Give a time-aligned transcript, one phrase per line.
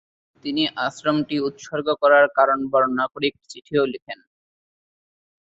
[0.45, 4.19] তিনি আশ্রমটি উৎসর্গ করার কারণ বর্ণনা করে একটি চিঠিও লিখেন।